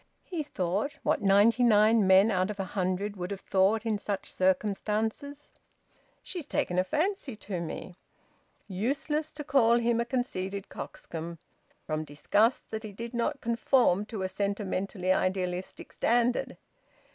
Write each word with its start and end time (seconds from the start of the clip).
He 0.23 0.41
thought, 0.41 0.93
what 1.03 1.21
ninety 1.21 1.61
nine 1.61 2.07
men 2.07 2.31
out 2.31 2.49
of 2.49 2.59
a 2.59 2.63
hundred 2.63 3.15
would 3.17 3.29
have 3.29 3.41
thought 3.41 3.85
in 3.85 3.99
such 3.99 4.31
circumstances: 4.31 5.51
"She's 6.23 6.47
taken 6.47 6.79
a 6.79 6.83
fancy 6.83 7.35
to 7.35 7.59
me!" 7.61 7.93
Useless 8.67 9.31
to 9.33 9.43
call 9.43 9.77
him 9.77 9.99
a 10.01 10.05
conceited 10.05 10.69
coxcomb, 10.69 11.37
from 11.85 12.03
disgust 12.03 12.71
that 12.71 12.81
he 12.81 12.91
did 12.93 13.13
not 13.13 13.41
conform 13.41 14.07
to 14.07 14.23
a 14.23 14.27
sentimentally 14.27 15.13
idealistic 15.13 15.91
standard! 15.93 16.57